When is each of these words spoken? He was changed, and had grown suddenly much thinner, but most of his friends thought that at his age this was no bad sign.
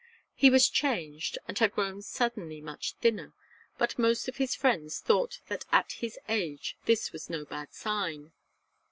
He 0.33 0.49
was 0.49 0.67
changed, 0.67 1.37
and 1.47 1.59
had 1.59 1.73
grown 1.73 2.01
suddenly 2.01 2.59
much 2.59 2.93
thinner, 2.95 3.33
but 3.77 3.99
most 3.99 4.27
of 4.27 4.37
his 4.37 4.55
friends 4.55 4.99
thought 4.99 5.41
that 5.47 5.63
at 5.71 5.91
his 5.91 6.17
age 6.27 6.75
this 6.85 7.11
was 7.11 7.29
no 7.29 7.45
bad 7.45 7.71
sign. 7.75 8.31